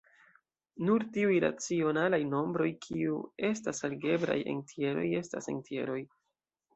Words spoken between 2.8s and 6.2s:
kiu estas algebraj entjeroj estas entjeroj.